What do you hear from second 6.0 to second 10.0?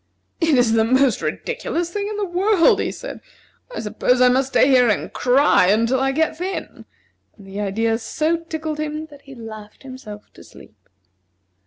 get thin." And the idea so tickled him, that he laughed